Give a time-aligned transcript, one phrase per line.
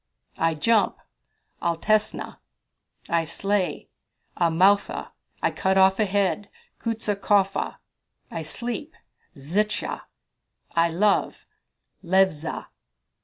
[0.39, 0.97] "I jump
[1.61, 2.39] Altesna."
[3.07, 3.87] "I slay
[4.35, 5.11] Amoutha."
[5.43, 7.75] "I cut off a head Ksutaskofa."
[8.31, 8.95] "I sleep
[9.35, 10.01] Zlcha."
[10.75, 11.45] "I love
[12.03, 12.65] Levza."